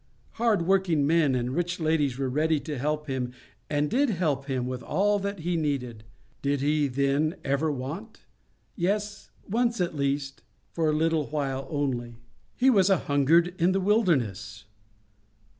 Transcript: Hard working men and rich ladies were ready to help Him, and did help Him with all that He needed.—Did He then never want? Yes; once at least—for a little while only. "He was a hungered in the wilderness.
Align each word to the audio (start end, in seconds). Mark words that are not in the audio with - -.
Hard 0.31 0.63
working 0.63 1.05
men 1.05 1.35
and 1.35 1.53
rich 1.53 1.79
ladies 1.79 2.17
were 2.17 2.27
ready 2.27 2.59
to 2.61 2.79
help 2.79 3.05
Him, 3.05 3.33
and 3.69 3.87
did 3.87 4.09
help 4.09 4.45
Him 4.47 4.65
with 4.65 4.81
all 4.81 5.19
that 5.19 5.41
He 5.41 5.55
needed.—Did 5.55 6.59
He 6.61 6.87
then 6.87 7.35
never 7.45 7.71
want? 7.71 8.21
Yes; 8.75 9.29
once 9.47 9.79
at 9.79 9.95
least—for 9.95 10.89
a 10.89 10.95
little 10.95 11.27
while 11.27 11.67
only. 11.69 12.15
"He 12.55 12.71
was 12.71 12.89
a 12.89 12.97
hungered 12.97 13.53
in 13.61 13.73
the 13.73 13.79
wilderness. 13.79 14.65